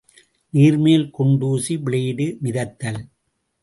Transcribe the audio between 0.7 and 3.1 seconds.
மேல் குண்டுசி, பிளேடு மிதத்தல்.